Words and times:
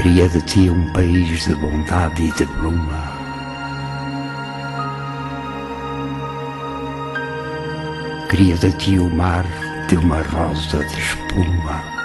Queria 0.00 0.28
de 0.28 0.40
ti 0.42 0.70
um 0.70 0.92
país 0.92 1.44
de 1.44 1.56
bondade 1.56 2.22
e 2.22 2.30
de 2.30 2.44
bruma. 2.44 3.02
Queria 8.30 8.56
de 8.56 8.70
ti 8.74 8.96
o 8.96 9.10
mar 9.10 9.44
de 9.88 9.96
uma 9.96 10.22
rosa 10.22 10.84
de 10.84 11.00
espuma. 11.00 11.97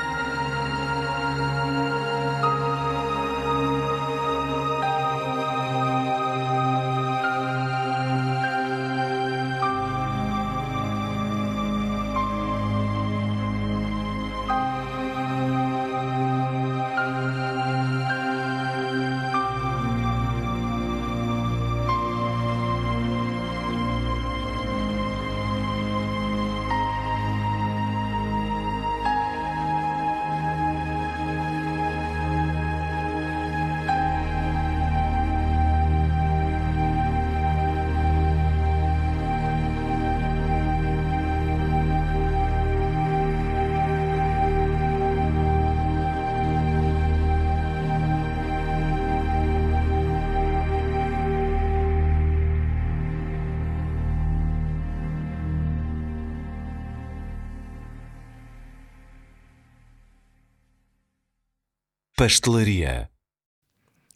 Pastelaria. 62.23 63.11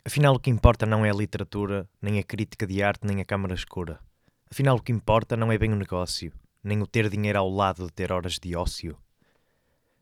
Afinal, 0.05 0.35
o 0.35 0.39
que 0.39 0.49
importa 0.49 0.85
não 0.85 1.05
é 1.05 1.09
a 1.09 1.13
literatura, 1.13 1.89
nem 2.01 2.17
a 2.19 2.23
crítica 2.23 2.65
de 2.65 2.81
arte, 2.81 3.05
nem 3.05 3.19
a 3.19 3.25
câmara 3.25 3.53
escura. 3.53 3.99
Afinal, 4.49 4.77
o 4.77 4.81
que 4.81 4.93
importa 4.93 5.35
não 5.35 5.51
é 5.51 5.57
bem 5.57 5.73
o 5.73 5.75
negócio, 5.75 6.31
nem 6.63 6.81
o 6.81 6.87
ter 6.87 7.09
dinheiro 7.09 7.37
ao 7.37 7.49
lado 7.49 7.85
de 7.85 7.91
ter 7.91 8.13
horas 8.13 8.39
de 8.39 8.55
ócio. 8.55 8.97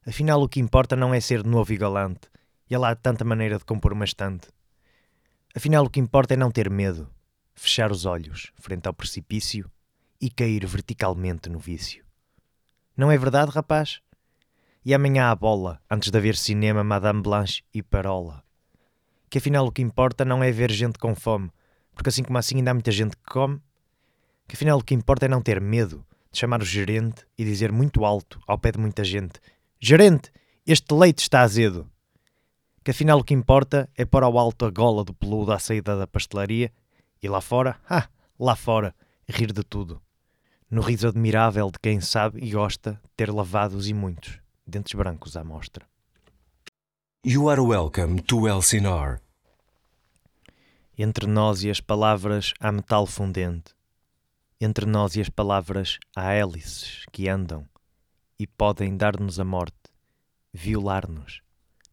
Afinal, 0.05 0.39
o 0.39 0.47
que 0.47 0.59
importa 0.59 0.95
não 0.95 1.15
é 1.15 1.19
ser 1.19 1.43
novo 1.43 1.73
e 1.73 1.77
galante, 1.77 2.29
e 2.69 2.75
há 2.75 2.77
lá 2.77 2.95
tanta 2.95 3.25
maneira 3.25 3.57
de 3.57 3.65
compor 3.65 3.91
uma 3.91 4.05
estante. 4.05 4.49
Afinal, 5.55 5.83
o 5.83 5.89
que 5.89 5.99
importa 5.99 6.35
é 6.35 6.37
não 6.37 6.51
ter 6.51 6.69
medo, 6.69 7.09
fechar 7.55 7.91
os 7.91 8.05
olhos 8.05 8.51
frente 8.53 8.85
ao 8.85 8.93
precipício 8.93 9.67
e 10.21 10.29
cair 10.29 10.63
verticalmente 10.67 11.49
no 11.49 11.57
vício. 11.57 12.05
Não 12.95 13.11
é 13.11 13.17
verdade, 13.17 13.49
rapaz? 13.49 13.99
E 14.87 14.93
amanhã 14.93 15.31
à 15.31 15.35
bola, 15.35 15.81
antes 15.89 16.11
de 16.11 16.17
haver 16.19 16.35
cinema, 16.35 16.83
Madame 16.83 17.19
Blanche 17.19 17.63
e 17.73 17.81
Parola. 17.81 18.43
Que 19.27 19.39
afinal 19.39 19.65
o 19.65 19.71
que 19.71 19.81
importa 19.81 20.23
não 20.23 20.43
é 20.43 20.51
ver 20.51 20.71
gente 20.71 20.99
com 20.99 21.15
fome, 21.15 21.49
porque 21.95 22.09
assim 22.09 22.21
como 22.21 22.37
assim 22.37 22.57
ainda 22.57 22.69
há 22.69 22.73
muita 22.75 22.91
gente 22.91 23.17
que 23.17 23.23
come. 23.23 23.59
Que 24.47 24.53
afinal 24.53 24.77
o 24.77 24.83
que 24.83 24.93
importa 24.93 25.25
é 25.25 25.27
não 25.27 25.41
ter 25.41 25.59
medo 25.59 26.05
de 26.31 26.37
chamar 26.37 26.61
o 26.61 26.65
gerente 26.65 27.25
e 27.35 27.43
dizer 27.43 27.71
muito 27.71 28.05
alto, 28.05 28.39
ao 28.45 28.59
pé 28.59 28.73
de 28.73 28.77
muita 28.77 29.03
gente: 29.03 29.39
Gerente, 29.79 30.31
este 30.67 30.93
leite 30.93 31.23
está 31.23 31.41
azedo. 31.41 31.89
Que 32.83 32.91
afinal 32.91 33.17
o 33.17 33.23
que 33.23 33.33
importa 33.33 33.89
é 33.97 34.05
pôr 34.05 34.21
ao 34.21 34.37
alto 34.37 34.65
a 34.65 34.69
gola 34.69 35.03
do 35.03 35.15
peludo 35.15 35.51
à 35.51 35.57
saída 35.57 35.97
da 35.97 36.05
pastelaria 36.05 36.71
e 37.23 37.27
lá 37.27 37.41
fora, 37.41 37.75
ah, 37.89 38.07
lá 38.39 38.55
fora, 38.55 38.93
rir 39.27 39.51
de 39.51 39.63
tudo. 39.63 39.99
No 40.69 40.83
riso 40.83 41.07
admirável 41.07 41.71
de 41.71 41.79
quem 41.81 41.99
sabe 41.99 42.39
e 42.45 42.51
gosta 42.51 43.01
ter 43.17 43.31
lavados 43.33 43.89
e 43.89 43.93
muitos 43.95 44.44
dentes 44.67 44.93
brancos 44.93 45.37
à 45.37 45.43
mostra. 45.43 45.87
You 47.23 47.49
are 47.49 47.61
welcome 47.61 48.21
to 48.23 48.47
Elsinore. 48.47 49.19
Entre 50.97 51.27
nós 51.27 51.63
e 51.63 51.69
as 51.69 51.79
palavras 51.79 52.53
há 52.59 52.71
metal 52.71 53.05
fundente. 53.05 53.75
Entre 54.59 54.85
nós 54.85 55.15
e 55.15 55.21
as 55.21 55.29
palavras 55.29 55.99
há 56.15 56.31
hélices 56.33 57.05
que 57.11 57.29
andam 57.29 57.67
e 58.39 58.47
podem 58.47 58.97
dar-nos 58.97 59.39
a 59.39 59.45
morte, 59.45 59.75
violar-nos, 60.51 61.41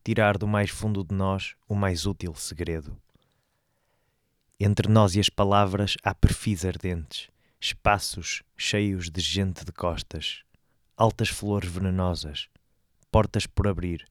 tirar 0.02 0.38
do 0.38 0.46
mais 0.46 0.70
fundo 0.70 1.04
de 1.04 1.14
nós 1.14 1.54
o 1.68 1.74
mais 1.74 2.06
útil 2.06 2.34
segredo. 2.34 2.96
Entre 4.58 4.88
nós 4.88 5.14
e 5.14 5.20
as 5.20 5.28
palavras 5.28 5.96
há 6.02 6.14
perfis 6.14 6.64
ardentes, 6.64 7.28
espaços 7.60 8.42
cheios 8.56 9.10
de 9.10 9.20
gente 9.20 9.64
de 9.64 9.72
costas, 9.72 10.42
altas 10.96 11.28
flores 11.28 11.70
venenosas, 11.70 12.48
portas 13.12 13.46
por 13.46 13.68
abrir, 13.68 14.08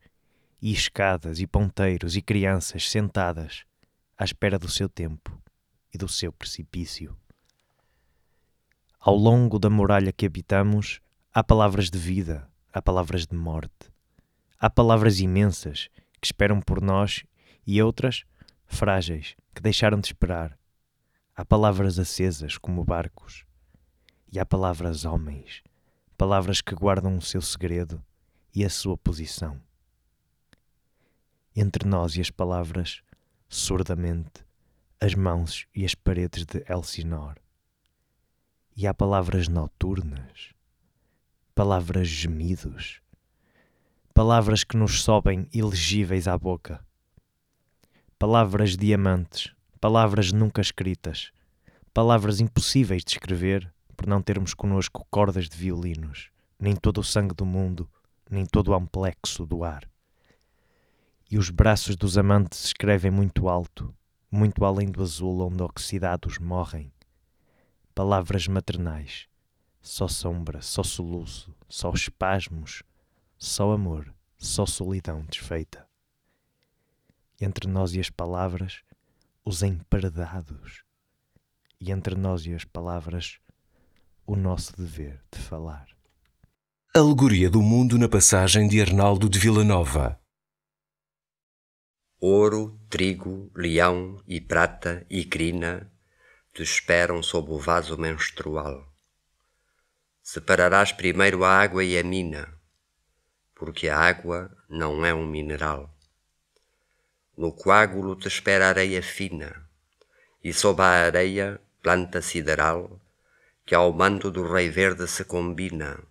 e 0.61 0.71
escadas 0.71 1.39
e 1.39 1.47
ponteiros 1.47 2.15
e 2.15 2.21
crianças 2.21 2.87
sentadas 2.87 3.65
à 4.15 4.23
espera 4.23 4.59
do 4.59 4.69
seu 4.69 4.87
tempo 4.87 5.41
e 5.91 5.97
do 5.97 6.07
seu 6.07 6.31
precipício. 6.31 7.17
Ao 8.99 9.15
longo 9.15 9.57
da 9.57 9.71
muralha 9.71 10.13
que 10.13 10.27
habitamos, 10.27 11.01
há 11.33 11.43
palavras 11.43 11.89
de 11.89 11.97
vida, 11.97 12.47
há 12.71 12.79
palavras 12.79 13.25
de 13.25 13.35
morte. 13.35 13.91
Há 14.59 14.69
palavras 14.69 15.19
imensas 15.19 15.89
que 16.21 16.27
esperam 16.27 16.61
por 16.61 16.79
nós 16.79 17.23
e 17.65 17.81
outras, 17.81 18.23
frágeis, 18.67 19.35
que 19.55 19.61
deixaram 19.63 19.99
de 19.99 20.05
esperar. 20.05 20.55
Há 21.35 21.43
palavras 21.43 21.97
acesas 21.97 22.59
como 22.59 22.83
barcos. 22.83 23.43
E 24.31 24.39
há 24.39 24.45
palavras 24.45 25.03
homens, 25.03 25.63
palavras 26.15 26.61
que 26.61 26.75
guardam 26.75 27.17
o 27.17 27.21
seu 27.21 27.41
segredo 27.41 28.01
e 28.53 28.65
a 28.65 28.69
sua 28.69 28.97
posição. 28.97 29.59
Entre 31.55 31.87
nós 31.87 32.15
e 32.15 32.21
as 32.21 32.29
palavras, 32.29 33.01
surdamente, 33.49 34.45
as 34.99 35.15
mãos 35.15 35.65
e 35.75 35.85
as 35.85 35.95
paredes 35.95 36.45
de 36.45 36.63
Elsinor. 36.69 37.35
E 38.75 38.87
há 38.87 38.93
palavras 38.93 39.47
noturnas, 39.47 40.53
palavras 41.53 42.07
gemidos, 42.07 43.01
palavras 44.13 44.63
que 44.63 44.77
nos 44.77 45.01
sobem 45.01 45.47
ilegíveis 45.53 46.27
à 46.27 46.37
boca, 46.37 46.85
palavras 48.17 48.77
diamantes, 48.77 49.53
palavras 49.79 50.31
nunca 50.31 50.61
escritas, 50.61 51.31
palavras 51.93 52.39
impossíveis 52.39 53.03
de 53.03 53.11
escrever 53.11 53.73
por 53.97 54.07
não 54.07 54.21
termos 54.21 54.53
conosco 54.53 55.05
cordas 55.09 55.49
de 55.49 55.57
violinos, 55.57 56.29
nem 56.59 56.75
todo 56.75 56.99
o 56.99 57.03
sangue 57.03 57.35
do 57.35 57.45
mundo 57.45 57.89
nem 58.31 58.45
todo 58.45 58.69
o 58.69 58.73
amplexo 58.73 59.45
do 59.45 59.63
ar. 59.63 59.87
E 61.29 61.37
os 61.37 61.49
braços 61.49 61.95
dos 61.97 62.17
amantes 62.17 62.63
escrevem 62.63 63.11
muito 63.11 63.49
alto, 63.49 63.93
muito 64.31 64.63
além 64.63 64.89
do 64.89 65.03
azul 65.03 65.41
onde 65.41 65.61
oxidados 65.61 66.37
morrem. 66.39 66.91
Palavras 67.93 68.47
maternais, 68.47 69.27
só 69.81 70.07
sombra, 70.07 70.61
só 70.61 70.81
soluço, 70.81 71.53
só 71.67 71.91
espasmos, 71.91 72.83
só 73.37 73.73
amor, 73.73 74.13
só 74.37 74.65
solidão 74.65 75.25
desfeita. 75.25 75.85
Entre 77.39 77.67
nós 77.67 77.93
e 77.93 77.99
as 77.99 78.09
palavras, 78.09 78.81
os 79.43 79.61
emparedados. 79.61 80.83
E 81.79 81.91
entre 81.91 82.15
nós 82.15 82.45
e 82.45 82.53
as 82.53 82.63
palavras, 82.63 83.39
o 84.25 84.35
nosso 84.35 84.75
dever 84.77 85.21
de 85.31 85.39
falar. 85.39 85.87
Alegoria 86.93 87.49
do 87.49 87.61
mundo 87.61 87.97
na 87.97 88.09
passagem 88.09 88.67
de 88.67 88.81
Arnaldo 88.81 89.29
de 89.29 89.39
Villanova. 89.39 90.19
Ouro, 92.19 92.77
trigo, 92.89 93.49
leão 93.55 94.21
e 94.27 94.41
prata 94.41 95.07
e 95.09 95.23
crina 95.23 95.89
te 96.53 96.61
esperam 96.61 97.23
sob 97.23 97.49
o 97.49 97.57
vaso 97.57 97.97
menstrual. 97.97 98.93
Separarás 100.21 100.91
primeiro 100.91 101.45
a 101.45 101.61
água 101.61 101.81
e 101.81 101.97
a 101.97 102.03
mina, 102.03 102.53
porque 103.55 103.87
a 103.87 103.97
água 103.97 104.51
não 104.67 105.05
é 105.05 105.13
um 105.13 105.25
mineral. 105.25 105.97
No 107.37 107.53
coágulo 107.53 108.17
te 108.17 108.27
espera 108.27 108.67
areia 108.67 109.01
fina, 109.01 109.65
e 110.43 110.51
sob 110.51 110.81
a 110.81 111.05
areia 111.05 111.61
planta 111.81 112.21
sideral 112.21 112.99
que 113.65 113.73
ao 113.73 113.93
manto 113.93 114.29
do 114.29 114.45
rei 114.45 114.67
verde 114.69 115.07
se 115.07 115.23
combina 115.23 116.10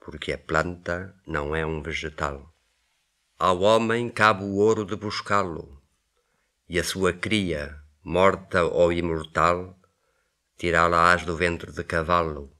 porque 0.00 0.32
a 0.32 0.38
planta 0.38 1.14
não 1.26 1.54
é 1.54 1.64
um 1.64 1.82
vegetal. 1.82 2.52
Ao 3.38 3.60
homem 3.60 4.08
cabe 4.08 4.42
o 4.42 4.56
ouro 4.56 4.84
de 4.84 4.96
buscá-lo, 4.96 5.80
e 6.68 6.80
a 6.80 6.84
sua 6.84 7.12
cria, 7.12 7.78
morta 8.02 8.64
ou 8.64 8.92
imortal, 8.92 9.78
tirá-la-ás 10.56 11.24
do 11.24 11.36
ventre 11.36 11.70
de 11.70 11.84
cavalo, 11.84 12.52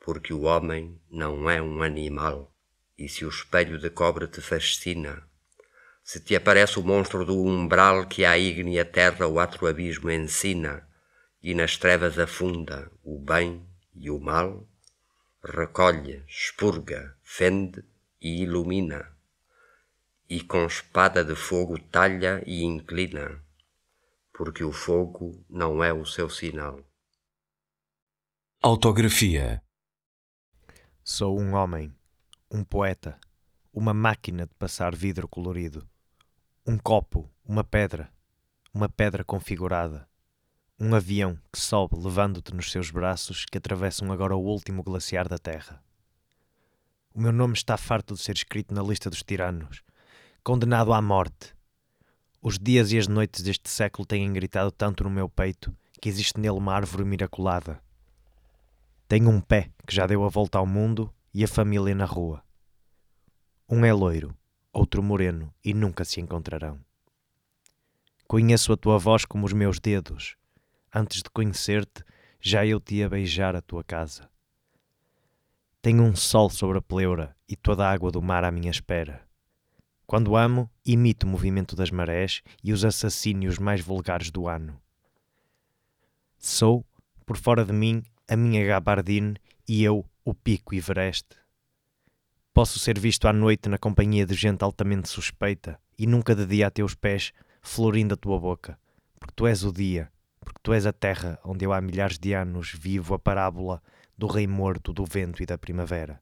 porque 0.00 0.32
o 0.32 0.42
homem 0.42 1.00
não 1.10 1.48
é 1.48 1.60
um 1.60 1.82
animal. 1.82 2.52
E 2.96 3.08
se 3.08 3.24
o 3.24 3.28
espelho 3.28 3.78
de 3.78 3.90
cobre 3.90 4.26
te 4.28 4.40
fascina, 4.40 5.26
se 6.02 6.20
te 6.20 6.36
aparece 6.36 6.78
o 6.78 6.82
monstro 6.82 7.24
do 7.24 7.42
umbral 7.42 8.06
que 8.06 8.24
à 8.24 8.38
ígnea 8.38 8.84
terra 8.84 9.26
o 9.26 9.40
atro 9.40 9.66
abismo 9.66 10.10
ensina 10.10 10.86
e 11.42 11.54
nas 11.54 11.76
trevas 11.78 12.18
afunda 12.18 12.90
o 13.02 13.18
bem 13.18 13.66
e 13.94 14.10
o 14.10 14.20
mal, 14.20 14.68
recolhe, 15.44 16.24
expurga, 16.26 17.16
fende 17.22 17.84
e 18.20 18.42
ilumina, 18.42 19.16
e 20.28 20.40
com 20.42 20.66
espada 20.66 21.24
de 21.24 21.34
fogo 21.34 21.78
talha 21.78 22.42
e 22.46 22.64
inclina, 22.64 23.42
porque 24.32 24.64
o 24.64 24.72
fogo 24.72 25.44
não 25.48 25.84
é 25.84 25.92
o 25.92 26.04
seu 26.04 26.30
sinal. 26.30 26.80
Autografia 28.62 29.62
Sou 31.02 31.38
um 31.38 31.52
homem, 31.52 31.94
um 32.50 32.64
poeta, 32.64 33.20
uma 33.72 33.92
máquina 33.92 34.46
de 34.46 34.54
passar 34.54 34.96
vidro 34.96 35.28
colorido 35.28 35.86
um 36.66 36.78
copo, 36.78 37.30
uma 37.44 37.62
pedra, 37.62 38.10
uma 38.72 38.88
pedra 38.88 39.22
configurada, 39.22 40.08
um 40.84 40.94
avião 40.94 41.38
que 41.50 41.58
sobe 41.58 41.96
levando-te 41.96 42.54
nos 42.54 42.70
seus 42.70 42.90
braços 42.90 43.46
que 43.46 43.56
atravessam 43.56 44.12
agora 44.12 44.36
o 44.36 44.44
último 44.44 44.82
glaciar 44.82 45.26
da 45.26 45.38
Terra. 45.38 45.82
O 47.14 47.22
meu 47.22 47.32
nome 47.32 47.54
está 47.54 47.78
farto 47.78 48.12
de 48.12 48.20
ser 48.20 48.36
escrito 48.36 48.74
na 48.74 48.82
lista 48.82 49.08
dos 49.08 49.22
tiranos, 49.22 49.82
condenado 50.42 50.92
à 50.92 51.00
morte. 51.00 51.56
Os 52.42 52.58
dias 52.58 52.92
e 52.92 52.98
as 52.98 53.08
noites 53.08 53.42
deste 53.42 53.70
século 53.70 54.04
têm 54.04 54.30
gritado 54.30 54.70
tanto 54.70 55.04
no 55.04 55.10
meu 55.10 55.26
peito 55.26 55.74
que 56.02 56.08
existe 56.10 56.38
nele 56.38 56.58
uma 56.58 56.74
árvore 56.74 57.02
miraculada. 57.02 57.80
Tenho 59.08 59.30
um 59.30 59.40
pé 59.40 59.70
que 59.86 59.94
já 59.94 60.06
deu 60.06 60.22
a 60.22 60.28
volta 60.28 60.58
ao 60.58 60.66
mundo 60.66 61.10
e 61.32 61.42
a 61.42 61.48
família 61.48 61.94
na 61.94 62.04
rua. 62.04 62.42
Um 63.66 63.86
é 63.86 63.92
loiro, 63.94 64.36
outro 64.70 65.02
moreno, 65.02 65.50
e 65.64 65.72
nunca 65.72 66.04
se 66.04 66.20
encontrarão. 66.20 66.78
Conheço 68.28 68.70
a 68.70 68.76
tua 68.76 68.98
voz 68.98 69.24
como 69.24 69.46
os 69.46 69.54
meus 69.54 69.80
dedos. 69.80 70.36
Antes 70.96 71.24
de 71.24 71.30
conhecer-te, 71.30 72.04
já 72.40 72.64
eu 72.64 72.78
te 72.78 72.94
ia 72.94 73.08
beijar 73.08 73.56
a 73.56 73.60
tua 73.60 73.82
casa. 73.82 74.30
Tenho 75.82 76.04
um 76.04 76.14
sol 76.14 76.48
sobre 76.48 76.78
a 76.78 76.82
pleura 76.82 77.34
e 77.48 77.56
toda 77.56 77.84
a 77.84 77.90
água 77.90 78.12
do 78.12 78.22
mar 78.22 78.44
à 78.44 78.52
minha 78.52 78.70
espera. 78.70 79.26
Quando 80.06 80.36
amo, 80.36 80.70
imito 80.86 81.26
o 81.26 81.28
movimento 81.28 81.74
das 81.74 81.90
marés 81.90 82.42
e 82.62 82.72
os 82.72 82.84
assassínios 82.84 83.58
mais 83.58 83.80
vulgares 83.80 84.30
do 84.30 84.46
ano. 84.46 84.80
Sou, 86.38 86.86
por 87.26 87.36
fora 87.38 87.64
de 87.64 87.72
mim, 87.72 88.00
a 88.28 88.36
minha 88.36 88.64
gabardine 88.64 89.34
e 89.66 89.82
eu, 89.82 90.08
o 90.24 90.32
pico 90.32 90.76
Everest. 90.76 91.26
Posso 92.52 92.78
ser 92.78 93.00
visto 93.00 93.26
à 93.26 93.32
noite 93.32 93.68
na 93.68 93.78
companhia 93.78 94.24
de 94.24 94.34
gente 94.34 94.62
altamente 94.62 95.08
suspeita 95.08 95.76
e 95.98 96.06
nunca 96.06 96.36
de 96.36 96.46
dia 96.46 96.68
a 96.68 96.70
teus 96.70 96.94
pés, 96.94 97.32
florindo 97.60 98.14
a 98.14 98.16
tua 98.16 98.38
boca, 98.38 98.78
porque 99.18 99.34
tu 99.34 99.44
és 99.44 99.64
o 99.64 99.72
dia, 99.72 100.13
tu 100.64 100.72
és 100.72 100.86
a 100.86 100.94
terra 100.94 101.38
onde 101.44 101.66
eu 101.66 101.74
há 101.74 101.80
milhares 101.82 102.18
de 102.18 102.32
anos 102.32 102.72
vivo 102.72 103.12
a 103.12 103.18
parábola 103.18 103.82
do 104.16 104.26
rei 104.26 104.46
morto, 104.46 104.94
do 104.94 105.04
vento 105.04 105.42
e 105.42 105.46
da 105.46 105.58
primavera. 105.58 106.18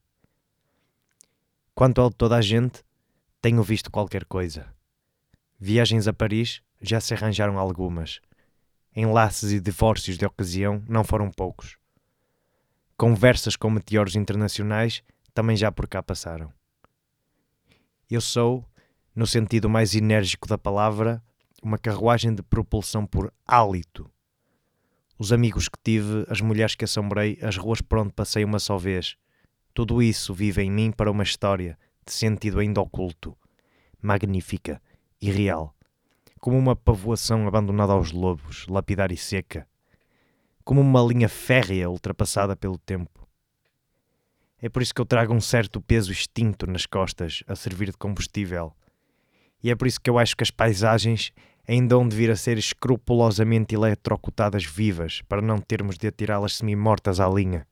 Quanto 1.73 2.01
a 2.01 2.11
toda 2.11 2.35
a 2.35 2.41
gente, 2.41 2.83
tenho 3.41 3.63
visto 3.63 3.89
qualquer 3.89 4.25
coisa. 4.25 4.67
Viagens 5.57 6.09
a 6.09 6.13
Paris 6.13 6.61
já 6.81 6.99
se 6.99 7.13
arranjaram 7.13 7.57
algumas. 7.57 8.19
Enlaces 8.93 9.53
e 9.53 9.61
divórcios 9.61 10.17
de 10.17 10.25
ocasião 10.25 10.83
não 10.89 11.05
foram 11.05 11.31
poucos. 11.31 11.77
Conversas 12.97 13.55
com 13.55 13.69
meteoros 13.69 14.17
internacionais 14.17 15.01
também 15.33 15.55
já 15.55 15.71
por 15.71 15.87
cá 15.87 16.03
passaram. 16.03 16.51
Eu 18.11 18.19
sou, 18.19 18.65
no 19.15 19.25
sentido 19.25 19.69
mais 19.69 19.95
enérgico 19.95 20.49
da 20.49 20.57
palavra, 20.57 21.23
uma 21.63 21.77
carruagem 21.77 22.35
de 22.35 22.43
propulsão 22.43 23.05
por 23.05 23.33
hálito. 23.47 24.11
Os 25.17 25.31
amigos 25.31 25.69
que 25.69 25.77
tive, 25.83 26.25
as 26.27 26.41
mulheres 26.41 26.75
que 26.75 26.85
assombrei, 26.85 27.37
as 27.41 27.55
ruas 27.55 27.81
por 27.81 27.99
onde 27.99 28.13
passei 28.13 28.43
uma 28.43 28.59
só 28.59 28.77
vez, 28.77 29.15
tudo 29.73 30.01
isso 30.01 30.33
vive 30.33 30.61
em 30.61 30.71
mim 30.71 30.91
para 30.91 31.11
uma 31.11 31.23
história 31.23 31.77
de 32.05 32.11
sentido 32.11 32.59
ainda 32.59 32.81
oculto, 32.81 33.37
magnífica 34.01 34.81
e 35.21 35.31
real, 35.31 35.75
como 36.39 36.57
uma 36.57 36.75
pavoação 36.75 37.47
abandonada 37.47 37.93
aos 37.93 38.11
lobos, 38.11 38.67
lapidar 38.67 39.11
e 39.11 39.17
seca, 39.17 39.67
como 40.63 40.81
uma 40.81 41.01
linha 41.01 41.29
férrea 41.29 41.89
ultrapassada 41.89 42.55
pelo 42.55 42.77
tempo. 42.77 43.27
É 44.61 44.69
por 44.69 44.81
isso 44.81 44.93
que 44.93 45.01
eu 45.01 45.05
trago 45.05 45.33
um 45.33 45.41
certo 45.41 45.81
peso 45.81 46.11
extinto 46.11 46.65
nas 46.65 46.85
costas 46.85 47.43
a 47.47 47.55
servir 47.55 47.91
de 47.91 47.97
combustível. 47.97 48.73
E 49.61 49.69
é 49.69 49.75
por 49.75 49.87
isso 49.87 49.99
que 49.99 50.09
eu 50.09 50.17
acho 50.17 50.37
que 50.37 50.43
as 50.43 50.51
paisagens 50.51 51.31
ainda 51.67 51.95
hão 51.95 52.07
de 52.07 52.15
vir 52.15 52.29
a 52.29 52.35
ser 52.35 52.57
escrupulosamente 52.57 53.73
eletrocutadas 53.73 54.65
vivas 54.65 55.21
para 55.27 55.41
não 55.41 55.59
termos 55.59 55.97
de 55.97 56.07
atirá-las 56.07 56.55
semi-mortas 56.55 57.19
à 57.19 57.27
linha. 57.29 57.65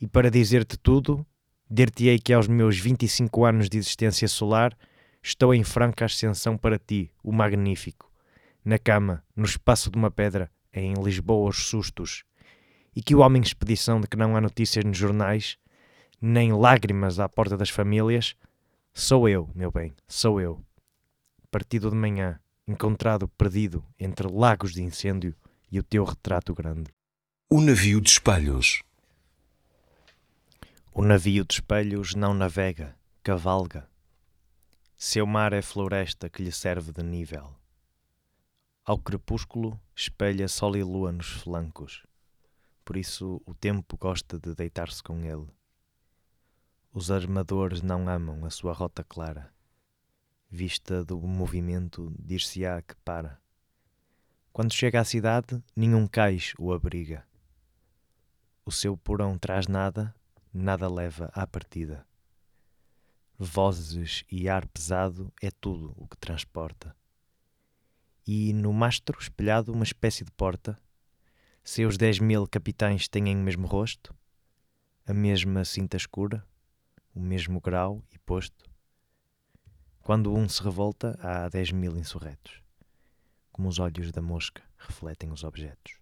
E 0.00 0.06
para 0.06 0.30
dizer-te 0.30 0.76
tudo, 0.76 1.24
dir-te-ei 1.70 2.18
que 2.18 2.32
aos 2.32 2.48
meus 2.48 2.78
25 2.78 3.44
anos 3.44 3.68
de 3.68 3.78
existência 3.78 4.28
solar 4.28 4.76
estou 5.22 5.54
em 5.54 5.64
franca 5.64 6.04
ascensão 6.04 6.58
para 6.58 6.78
ti, 6.78 7.10
o 7.22 7.32
magnífico, 7.32 8.10
na 8.64 8.78
cama, 8.78 9.24
no 9.34 9.44
espaço 9.44 9.90
de 9.90 9.96
uma 9.96 10.10
pedra, 10.10 10.50
em 10.72 10.94
Lisboa 10.94 11.46
aos 11.46 11.66
sustos, 11.66 12.24
e 12.94 13.02
que 13.02 13.14
o 13.14 13.20
homem 13.20 13.40
expedição 13.40 14.00
de 14.00 14.06
que 14.06 14.16
não 14.16 14.36
há 14.36 14.40
notícias 14.40 14.84
nos 14.84 14.98
jornais 14.98 15.56
nem 16.20 16.52
lágrimas 16.52 17.20
à 17.20 17.28
porta 17.28 17.56
das 17.56 17.70
famílias, 17.70 18.34
sou 18.92 19.28
eu, 19.28 19.50
meu 19.54 19.70
bem, 19.70 19.94
sou 20.08 20.40
eu. 20.40 20.64
Partido 21.50 21.90
de 21.90 21.96
manhã, 21.96 22.40
encontrado 22.66 23.28
perdido 23.28 23.84
entre 23.98 24.26
lagos 24.26 24.72
de 24.72 24.82
incêndio 24.82 25.34
e 25.70 25.78
o 25.78 25.82
teu 25.82 26.04
retrato 26.04 26.54
grande. 26.54 26.90
O 27.50 27.60
navio 27.60 28.00
de 28.00 28.08
espelhos. 28.10 28.82
O 30.92 31.02
navio 31.02 31.44
de 31.44 31.54
espelhos 31.54 32.14
não 32.14 32.32
navega, 32.32 32.96
cavalga. 33.22 33.88
Seu 34.96 35.26
mar 35.26 35.52
é 35.52 35.60
floresta 35.60 36.30
que 36.30 36.42
lhe 36.42 36.52
serve 36.52 36.92
de 36.92 37.02
nível. 37.02 37.54
Ao 38.84 38.98
crepúsculo 38.98 39.80
espelha 39.94 40.48
sol 40.48 40.76
e 40.76 40.82
lua 40.82 41.12
nos 41.12 41.28
flancos. 41.28 42.04
Por 42.84 42.96
isso 42.96 43.40
o 43.46 43.54
tempo 43.54 43.96
gosta 43.96 44.38
de 44.38 44.54
deitar-se 44.54 45.02
com 45.02 45.24
ele. 45.24 45.48
Os 46.92 47.10
armadores 47.10 47.82
não 47.82 48.08
amam 48.08 48.44
a 48.44 48.50
sua 48.50 48.72
rota 48.72 49.02
clara. 49.02 49.53
Vista 50.56 51.04
do 51.04 51.20
movimento, 51.20 52.14
dir-se-á 52.16 52.80
que 52.80 52.94
para. 53.04 53.40
Quando 54.52 54.72
chega 54.72 55.00
à 55.00 55.04
cidade, 55.04 55.60
nenhum 55.74 56.06
cais 56.06 56.52
o 56.60 56.72
abriga. 56.72 57.26
O 58.64 58.70
seu 58.70 58.96
porão 58.96 59.36
traz 59.36 59.66
nada, 59.66 60.14
nada 60.52 60.88
leva 60.88 61.28
à 61.34 61.44
partida. 61.44 62.06
Vozes 63.36 64.22
e 64.30 64.48
ar 64.48 64.64
pesado 64.68 65.32
é 65.42 65.50
tudo 65.50 65.92
o 65.96 66.06
que 66.06 66.16
transporta. 66.18 66.96
E 68.24 68.52
no 68.52 68.72
mastro 68.72 69.18
espelhado 69.18 69.72
uma 69.72 69.82
espécie 69.82 70.22
de 70.22 70.30
porta, 70.30 70.80
seus 71.64 71.96
dez 71.96 72.20
mil 72.20 72.46
capitães 72.46 73.08
têm 73.08 73.34
o 73.34 73.38
mesmo 73.40 73.66
rosto, 73.66 74.14
a 75.04 75.12
mesma 75.12 75.64
cinta 75.64 75.96
escura, 75.96 76.46
o 77.12 77.18
mesmo 77.18 77.60
grau 77.60 78.04
e 78.12 78.20
posto. 78.20 78.72
Quando 80.04 80.34
um 80.34 80.46
se 80.46 80.62
revolta, 80.62 81.18
há 81.22 81.48
dez 81.48 81.72
mil 81.72 81.96
insurretos, 81.96 82.62
como 83.50 83.70
os 83.70 83.78
olhos 83.78 84.12
da 84.12 84.20
mosca 84.20 84.62
refletem 84.76 85.32
os 85.32 85.42
objetos. 85.42 85.94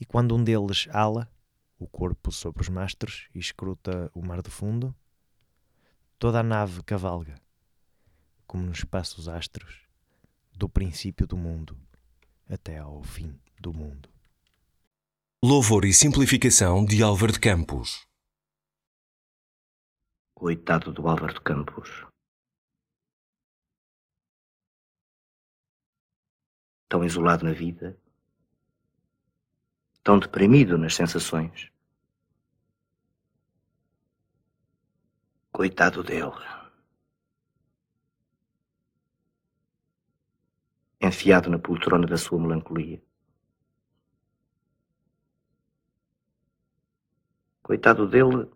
E 0.00 0.06
quando 0.06 0.34
um 0.34 0.42
deles 0.42 0.88
ala, 0.90 1.30
o 1.78 1.86
corpo 1.86 2.32
sobre 2.32 2.62
os 2.62 2.70
mastros, 2.70 3.28
e 3.34 3.38
escruta 3.38 4.10
o 4.14 4.24
mar 4.24 4.40
do 4.40 4.50
fundo, 4.50 4.96
toda 6.18 6.40
a 6.40 6.42
nave 6.42 6.82
cavalga, 6.82 7.34
como 8.46 8.62
nos 8.62 8.78
espaços 8.78 9.28
astros, 9.28 9.82
do 10.54 10.66
princípio 10.66 11.26
do 11.26 11.36
mundo 11.36 11.78
até 12.48 12.78
ao 12.78 13.02
fim 13.02 13.38
do 13.60 13.74
mundo. 13.74 14.08
Louvor 15.44 15.84
e 15.84 15.92
simplificação 15.92 16.86
de 16.86 17.02
Álvaro 17.02 17.34
de 17.34 17.38
Campos. 17.38 18.06
Coitado 20.34 20.90
do 20.90 21.06
Álvaro 21.06 21.34
de 21.34 21.40
Campos. 21.42 22.10
Tão 26.92 27.02
isolado 27.02 27.42
na 27.42 27.52
vida, 27.52 27.98
tão 30.04 30.18
deprimido 30.18 30.76
nas 30.76 30.94
sensações. 30.94 31.72
Coitado 35.50 36.04
dele. 36.04 36.36
Enfiado 41.00 41.48
na 41.48 41.58
poltrona 41.58 42.06
da 42.06 42.18
sua 42.18 42.38
melancolia. 42.38 43.02
Coitado 47.62 48.06
dele 48.06 48.50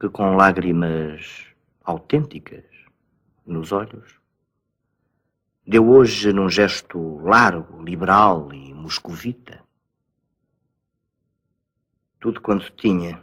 que 0.00 0.08
com 0.08 0.34
lágrimas 0.34 1.46
autênticas 1.84 2.64
nos 3.46 3.70
olhos. 3.70 4.17
Deu 5.70 5.86
hoje 5.86 6.32
num 6.32 6.48
gesto 6.48 7.18
largo, 7.18 7.82
liberal 7.82 8.50
e 8.54 8.72
moscovita. 8.72 9.62
Tudo 12.18 12.40
quanto 12.40 12.72
tinha, 12.72 13.22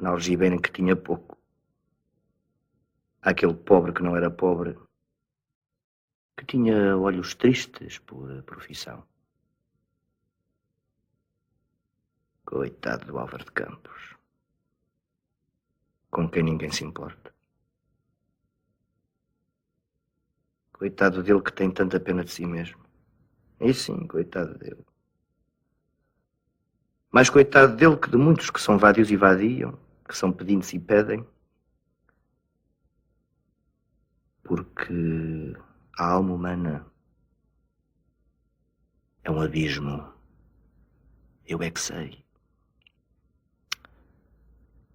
na 0.00 0.10
algibeira 0.10 0.60
que 0.60 0.72
tinha 0.72 0.96
pouco. 0.96 1.38
Aquele 3.22 3.54
pobre 3.54 3.92
que 3.92 4.02
não 4.02 4.16
era 4.16 4.28
pobre, 4.28 4.76
que 6.36 6.44
tinha 6.44 6.96
olhos 6.96 7.32
tristes 7.36 8.00
por 8.00 8.42
profissão. 8.42 9.06
Coitado 12.44 13.06
do 13.06 13.16
Álvaro 13.20 13.44
de 13.44 13.52
Campos, 13.52 14.16
com 16.10 16.28
quem 16.28 16.42
ninguém 16.42 16.72
se 16.72 16.82
importa. 16.82 17.33
Coitado 20.74 21.22
dele 21.22 21.40
que 21.40 21.52
tem 21.52 21.70
tanta 21.70 22.00
pena 22.00 22.24
de 22.24 22.32
si 22.32 22.44
mesmo. 22.44 22.84
E 23.60 23.72
sim, 23.72 24.06
coitado 24.08 24.58
dele. 24.58 24.84
Mais 27.12 27.30
coitado 27.30 27.76
dele 27.76 27.96
que 27.96 28.10
de 28.10 28.16
muitos 28.16 28.50
que 28.50 28.60
são 28.60 28.76
vádios 28.76 29.08
e 29.08 29.16
vadiam, 29.16 29.78
que 30.06 30.16
são 30.16 30.32
pedintes 30.32 30.72
e 30.72 30.80
pedem. 30.80 31.24
Porque 34.42 35.56
a 35.96 36.10
alma 36.10 36.34
humana 36.34 36.84
é 39.22 39.30
um 39.30 39.40
abismo. 39.40 40.12
Eu 41.46 41.62
é 41.62 41.70
que 41.70 41.80
sei. 41.80 42.26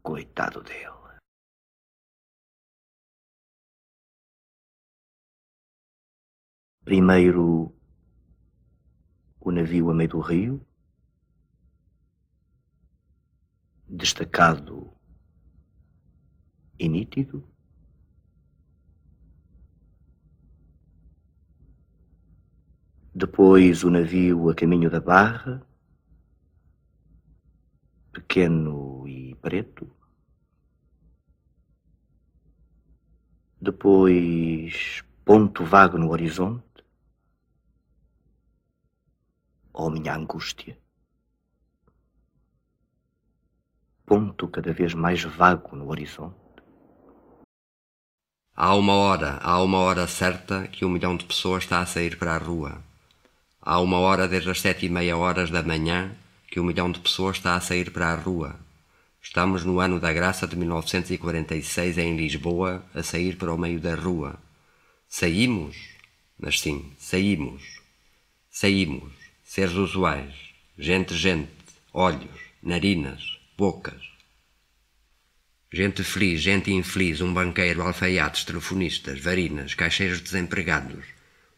Coitado 0.03 0.61
dele. 0.61 0.98
Primeiro 6.89 7.71
o 9.39 9.51
navio 9.51 9.91
a 9.91 9.93
meio 9.93 10.09
do 10.09 10.19
rio, 10.19 10.65
destacado 13.87 14.91
e 16.79 16.89
nítido. 16.89 17.47
Depois 23.13 23.83
o 23.83 23.91
navio 23.91 24.49
a 24.49 24.55
caminho 24.55 24.89
da 24.89 24.99
barra, 24.99 25.61
pequeno 28.11 29.07
e 29.07 29.35
preto. 29.35 29.87
Depois 33.61 35.03
ponto 35.23 35.63
vago 35.63 35.95
no 35.95 36.09
horizonte. 36.09 36.68
Oh, 39.81 39.89
minha 39.89 40.13
angústia! 40.13 40.77
Ponto 44.05 44.49
cada 44.49 44.73
vez 44.73 44.93
mais 44.93 45.23
vago 45.23 45.73
no 45.73 45.87
horizonte. 45.87 46.35
Há 48.53 48.75
uma 48.75 48.93
hora, 48.95 49.39
há 49.41 49.63
uma 49.63 49.77
hora 49.77 50.05
certa 50.05 50.67
que 50.67 50.83
um 50.83 50.89
milhão 50.89 51.15
de 51.15 51.23
pessoas 51.23 51.63
está 51.63 51.79
a 51.79 51.85
sair 51.85 52.17
para 52.17 52.35
a 52.35 52.37
rua. 52.37 52.83
Há 53.61 53.79
uma 53.79 53.99
hora 53.99 54.27
desde 54.27 54.51
as 54.51 54.59
sete 54.59 54.85
e 54.85 54.89
meia 54.89 55.15
horas 55.15 55.49
da 55.49 55.63
manhã 55.63 56.13
que 56.51 56.59
um 56.59 56.65
milhão 56.65 56.91
de 56.91 56.99
pessoas 56.99 57.37
está 57.37 57.55
a 57.55 57.61
sair 57.61 57.89
para 57.89 58.11
a 58.11 58.15
rua. 58.15 58.59
Estamos 59.21 59.63
no 59.63 59.79
ano 59.79 59.97
da 59.97 60.11
graça 60.11 60.45
de 60.45 60.57
1946 60.57 61.97
em 61.97 62.17
Lisboa, 62.17 62.83
a 62.93 63.01
sair 63.01 63.37
para 63.37 63.53
o 63.53 63.57
meio 63.57 63.79
da 63.79 63.95
rua. 63.95 64.35
Saímos? 65.07 65.77
Mas 66.37 66.59
sim, 66.59 66.93
saímos. 66.97 67.79
Saímos 68.49 69.18
seres 69.49 69.73
usuais, 69.73 70.31
gente, 70.77 71.15
gente, 71.15 71.49
olhos, 71.91 72.39
narinas, 72.61 73.39
bocas. 73.57 73.99
Gente 75.73 76.03
feliz, 76.03 76.39
gente 76.39 76.71
infeliz, 76.71 77.19
um 77.19 77.33
banqueiro, 77.33 77.81
alfaiates, 77.81 78.43
telefonistas, 78.43 79.19
varinas, 79.19 79.73
caixeiros 79.73 80.21
desempregados, 80.21 81.03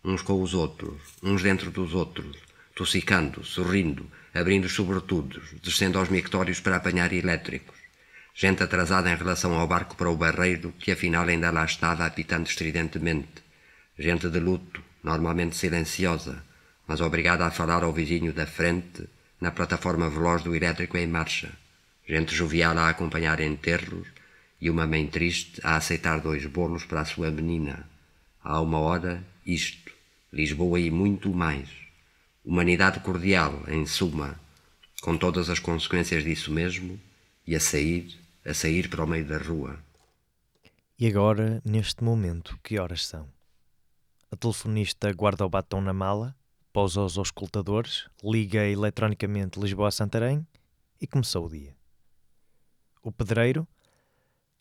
uns 0.06 0.22
com 0.22 0.42
os 0.42 0.54
outros, 0.54 1.02
uns 1.22 1.44
dentro 1.44 1.70
dos 1.70 1.94
outros, 1.94 2.38
tossicando, 2.74 3.44
sorrindo, 3.44 4.10
abrindo 4.34 4.68
os 4.68 4.74
sobretudos, 4.74 5.44
descendo 5.62 6.00
aos 6.00 6.08
mictórios 6.08 6.62
para 6.62 6.78
apanhar 6.78 7.12
elétricos. 7.12 7.76
Gente 8.34 8.64
atrasada 8.64 9.12
em 9.12 9.18
relação 9.18 9.54
ao 9.60 9.68
barco 9.68 9.98
para 9.98 10.10
o 10.10 10.16
barreiro, 10.16 10.74
que 10.80 10.94
afinal 10.94 11.28
ainda 11.28 11.52
lá 11.52 11.66
estava 11.66 12.06
apitando 12.06 12.48
estridentemente. 12.48 13.44
Gente 14.00 14.30
de 14.30 14.40
luto, 14.40 14.82
normalmente 15.04 15.58
silenciosa, 15.58 16.42
mas 16.92 17.00
obrigada 17.00 17.46
a 17.46 17.52
falar 17.52 17.86
ao 17.86 17.94
vizinho 17.94 18.34
da 18.34 18.46
frente 18.46 19.08
na 19.40 19.50
plataforma 19.50 20.10
veloz 20.10 20.44
do 20.44 20.54
elétrico 20.54 20.98
em 20.98 21.08
marcha. 21.08 21.50
Gente 22.06 22.36
jovial 22.36 22.78
a 22.78 22.90
acompanhar 22.90 23.40
enterros 23.40 24.10
e 24.60 24.70
uma 24.70 24.86
mãe 24.86 25.08
triste 25.08 25.62
a 25.64 25.78
aceitar 25.78 26.20
dois 26.20 26.46
bolos 26.48 26.84
para 26.84 27.00
a 27.00 27.06
sua 27.06 27.32
menina. 27.32 27.88
Há 28.44 28.60
uma 28.60 28.78
hora, 28.80 29.26
isto, 29.46 29.90
Lisboa 30.34 30.82
e 30.82 30.92
muito 30.92 31.34
mais. 31.34 31.70
Humanidade 32.44 33.00
cordial, 33.00 33.64
em 33.70 33.86
suma, 33.86 34.38
com 35.02 35.16
todas 35.16 35.50
as 35.50 35.60
consequências 35.60 36.26
disso 36.26 36.52
mesmo, 36.52 37.00
e 37.48 37.56
a 37.56 37.60
sair, 37.62 38.20
a 38.46 38.54
sair 38.54 38.90
para 38.90 39.06
o 39.06 39.08
meio 39.08 39.24
da 39.24 39.38
rua. 39.38 39.80
E 41.00 41.08
agora, 41.08 41.62
neste 41.64 42.04
momento, 42.04 42.60
que 42.62 42.78
horas 42.78 43.08
são? 43.08 43.30
A 44.30 44.36
telefonista 44.36 45.10
guarda 45.14 45.46
o 45.46 45.50
batom 45.50 45.80
na 45.80 45.94
mala 45.94 46.36
pousa 46.72 47.02
os 47.02 47.18
auscultadores, 47.18 48.08
liga 48.24 48.66
eletronicamente 48.66 49.60
Lisboa 49.60 49.90
a 49.90 49.92
Santarém 49.92 50.46
e 51.00 51.06
começou 51.06 51.46
o 51.46 51.50
dia. 51.50 51.76
O 53.04 53.12
pedreiro 53.12 53.68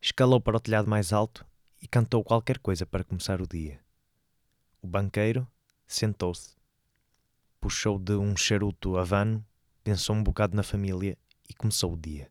escalou 0.01 0.41
para 0.41 0.57
o 0.57 0.61
telhado 0.61 0.89
mais 0.89 1.13
alto 1.13 1.47
e 1.81 1.87
cantou 1.87 2.25
qualquer 2.25 2.59
coisa 2.59 2.85
para 2.85 3.05
começar 3.05 3.41
o 3.41 3.47
dia. 3.47 3.81
O 4.83 4.89
banqueiro 4.89 5.47
sentou-se, 5.87 6.57
puxou 7.61 7.99
de 7.99 8.15
um 8.15 8.37
charuto 8.37 8.97
havano, 8.97 9.45
pensou 9.85 10.17
um 10.17 10.23
bocado 10.23 10.57
na 10.57 10.63
família 10.63 11.17
e 11.49 11.55
começou 11.55 11.93
o 11.93 11.97
dia. 11.97 12.31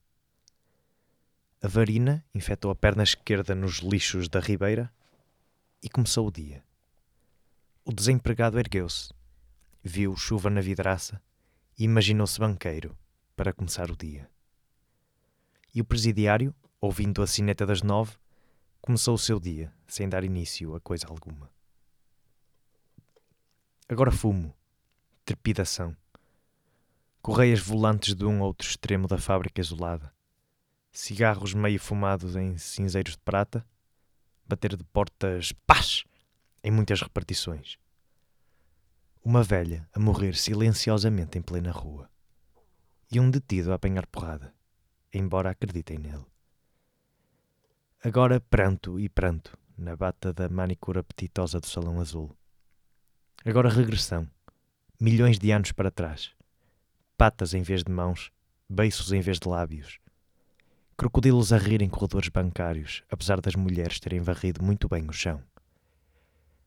A 1.61 1.67
varina 1.67 2.25
infectou 2.33 2.71
a 2.71 2.75
perna 2.75 3.03
esquerda 3.03 3.53
nos 3.53 3.77
lixos 3.77 4.27
da 4.27 4.39
ribeira 4.39 4.91
e 5.81 5.89
começou 5.89 6.27
o 6.27 6.31
dia. 6.31 6.63
O 7.85 7.93
desempregado 7.93 8.59
ergueu-se 8.59 9.18
viu 9.83 10.15
chuva 10.15 10.49
na 10.49 10.61
vidraça 10.61 11.21
e 11.77 11.83
imaginou-se 11.85 12.39
banqueiro 12.39 12.97
para 13.35 13.53
começar 13.53 13.89
o 13.89 13.95
dia. 13.95 14.29
E 15.73 15.79
o 15.79 15.85
presidiário, 15.85 16.53
ouvindo 16.81 17.21
a 17.21 17.27
sineta 17.27 17.65
das 17.65 17.81
nove, 17.81 18.17
começou 18.81 19.15
o 19.15 19.19
seu 19.19 19.39
dia 19.39 19.73
sem 19.87 20.09
dar 20.09 20.23
início 20.23 20.75
a 20.75 20.81
coisa 20.81 21.07
alguma. 21.07 21.49
Agora 23.87 24.11
fumo, 24.11 24.53
trepidação, 25.23 25.95
correias 27.21 27.59
volantes 27.59 28.13
de 28.13 28.25
um 28.25 28.41
outro 28.41 28.67
extremo 28.67 29.07
da 29.07 29.17
fábrica 29.17 29.61
isolada, 29.61 30.13
cigarros 30.91 31.53
meio 31.53 31.79
fumados 31.79 32.35
em 32.35 32.57
cinzeiros 32.57 33.13
de 33.13 33.19
prata, 33.19 33.65
bater 34.45 34.75
de 34.75 34.83
portas 34.83 35.53
pás 35.65 36.03
em 36.63 36.71
muitas 36.71 37.01
repartições 37.01 37.79
uma 39.29 39.43
velha 39.43 39.87
a 39.93 39.99
morrer 39.99 40.35
silenciosamente 40.35 41.37
em 41.37 41.41
plena 41.43 41.69
rua 41.69 42.09
e 43.11 43.19
um 43.19 43.29
detido 43.29 43.71
a 43.71 43.75
apanhar 43.75 44.07
porrada, 44.07 44.51
embora 45.13 45.51
acreditem 45.51 45.99
nele. 45.99 46.25
Agora 48.03 48.41
pranto 48.41 48.99
e 48.99 49.07
pranto 49.07 49.55
na 49.77 49.95
bata 49.95 50.33
da 50.33 50.49
manicura 50.49 51.01
apetitosa 51.01 51.59
do 51.59 51.67
Salão 51.67 52.01
Azul. 52.01 52.35
Agora 53.45 53.69
regressão, 53.69 54.27
milhões 54.99 55.37
de 55.37 55.51
anos 55.51 55.71
para 55.73 55.91
trás, 55.91 56.31
patas 57.15 57.53
em 57.53 57.61
vez 57.61 57.83
de 57.83 57.91
mãos, 57.91 58.31
beiços 58.67 59.11
em 59.11 59.21
vez 59.21 59.37
de 59.37 59.47
lábios, 59.47 59.99
crocodilos 60.97 61.53
a 61.53 61.59
rir 61.59 61.83
em 61.83 61.89
corredores 61.89 62.29
bancários, 62.29 63.03
apesar 63.11 63.39
das 63.41 63.53
mulheres 63.53 63.99
terem 63.99 64.21
varrido 64.21 64.65
muito 64.65 64.89
bem 64.89 65.07
o 65.07 65.13
chão. 65.13 65.39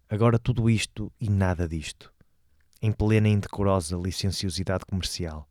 Agora 0.09 0.39
tudo 0.39 0.71
isto 0.71 1.13
e 1.19 1.29
nada 1.29 1.67
disto 1.67 2.12
em 2.83 2.91
plena 2.91 3.29
indecorosa 3.29 3.97
licenciosidade 3.97 4.85
comercial, 4.85 5.49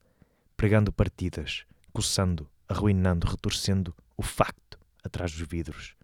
pregando 0.57 0.91
partidas, 0.91 1.65
coçando, 1.93 2.45
arruinando, 2.67 3.25
retorcendo 3.25 3.95
o 4.17 4.21
facto 4.21 4.77
atrás 5.01 5.31
dos 5.31 5.47
vidros. 5.47 5.95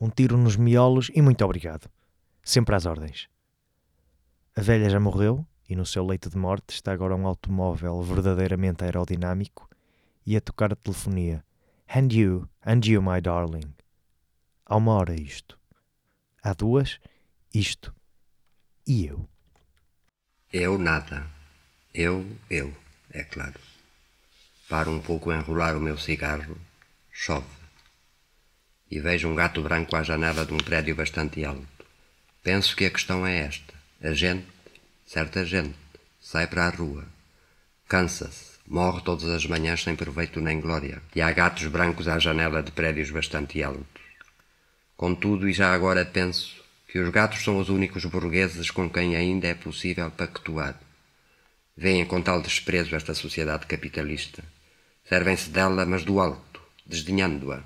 Um 0.00 0.08
tiro 0.08 0.38
nos 0.38 0.56
miolos 0.56 1.10
e 1.14 1.20
muito 1.20 1.44
obrigado. 1.44 1.90
Sempre 2.42 2.74
às 2.74 2.86
ordens. 2.86 3.28
A 4.56 4.62
velha 4.62 4.88
já 4.88 4.98
morreu 4.98 5.46
e 5.68 5.76
no 5.76 5.84
seu 5.84 6.06
leito 6.06 6.30
de 6.30 6.38
morte 6.38 6.70
está 6.70 6.90
agora 6.90 7.14
um 7.14 7.26
automóvel 7.26 8.00
verdadeiramente 8.00 8.84
aerodinâmico 8.84 9.68
e 10.24 10.36
a 10.36 10.40
tocar 10.40 10.72
a 10.72 10.76
telefonia. 10.76 11.44
And 11.94 12.08
you, 12.12 12.48
and 12.64 12.80
you, 12.84 13.02
my 13.02 13.20
darling. 13.20 13.74
Há 14.64 14.76
uma 14.76 14.92
hora 14.92 15.14
isto. 15.14 15.58
Há 16.42 16.54
duas, 16.54 16.98
isto 17.52 17.94
e 18.86 19.06
eu. 19.06 19.28
Eu 20.52 20.78
nada. 20.78 21.26
Eu, 21.92 22.26
eu, 22.48 22.74
é 23.12 23.22
claro. 23.22 23.60
Paro 24.66 24.90
um 24.90 24.98
pouco 24.98 25.30
a 25.30 25.36
enrolar 25.36 25.76
o 25.76 25.80
meu 25.80 25.98
cigarro. 25.98 26.56
Chove. 27.12 27.46
E 28.90 28.98
vejo 28.98 29.28
um 29.28 29.34
gato 29.34 29.60
branco 29.60 29.94
à 29.94 30.02
janela 30.02 30.46
de 30.46 30.54
um 30.54 30.56
prédio 30.56 30.96
bastante 30.96 31.44
alto. 31.44 31.84
Penso 32.42 32.74
que 32.74 32.86
a 32.86 32.90
questão 32.90 33.26
é 33.26 33.40
esta. 33.40 33.74
A 34.00 34.14
gente, 34.14 34.46
certa 35.06 35.44
gente, 35.44 35.76
sai 36.18 36.46
para 36.46 36.64
a 36.64 36.70
rua. 36.70 37.04
Cansa-se. 37.86 38.56
Morre 38.66 39.02
todas 39.02 39.28
as 39.28 39.44
manhãs 39.44 39.82
sem 39.82 39.94
proveito 39.94 40.40
nem 40.40 40.62
glória. 40.62 41.02
E 41.14 41.20
há 41.20 41.30
gatos 41.30 41.66
brancos 41.66 42.08
à 42.08 42.18
janela 42.18 42.62
de 42.62 42.72
prédios 42.72 43.10
bastante 43.10 43.62
altos. 43.62 44.02
Contudo, 44.96 45.46
e 45.46 45.52
já 45.52 45.74
agora 45.74 46.06
penso 46.06 46.57
que 46.88 46.98
os 46.98 47.10
gatos 47.10 47.44
são 47.44 47.58
os 47.58 47.68
únicos 47.68 48.06
burgueses 48.06 48.70
com 48.70 48.88
quem 48.88 49.14
ainda 49.14 49.46
é 49.46 49.54
possível 49.54 50.10
pactuar. 50.10 50.80
Vêem 51.76 52.04
com 52.06 52.22
tal 52.22 52.40
desprezo 52.40 52.96
esta 52.96 53.12
sociedade 53.14 53.66
capitalista. 53.66 54.42
Servem-se 55.04 55.50
dela, 55.50 55.84
mas 55.84 56.02
do 56.02 56.18
alto, 56.18 56.62
desdenhando-a. 56.86 57.62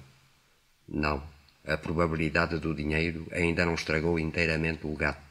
Não, 0.88 1.22
a 1.64 1.76
probabilidade 1.76 2.58
do 2.58 2.74
dinheiro 2.74 3.26
ainda 3.30 3.64
não 3.64 3.74
estragou 3.74 4.18
inteiramente 4.18 4.86
o 4.86 4.96
gato. 4.96 5.22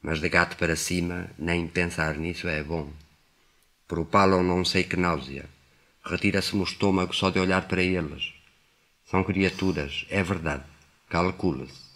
Mas 0.00 0.18
de 0.18 0.30
gato 0.30 0.56
para 0.56 0.74
cima, 0.74 1.30
nem 1.38 1.68
pensar 1.68 2.16
nisso 2.16 2.48
é 2.48 2.62
bom. 2.62 2.90
Propalam 3.86 4.42
não 4.42 4.64
sei 4.64 4.84
que 4.84 4.96
náusea. 4.96 5.44
Retira-se-me 6.02 6.62
o 6.62 6.64
estômago 6.64 7.14
só 7.14 7.28
de 7.28 7.38
olhar 7.38 7.68
para 7.68 7.82
eles. 7.82 8.32
São 9.04 9.22
criaturas, 9.22 10.06
é 10.08 10.22
verdade. 10.22 10.64
Calcula-se. 11.08 11.91